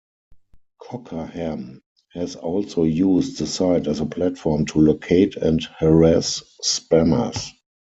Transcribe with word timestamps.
Cockerham 0.81 1.83
has 2.13 2.35
also 2.35 2.85
used 2.85 3.37
the 3.37 3.45
site 3.45 3.85
as 3.85 3.99
a 3.99 4.07
platform 4.07 4.65
to 4.65 4.79
locate 4.79 5.35
and 5.37 5.63
harass 5.77 6.41
spammers. 6.63 7.49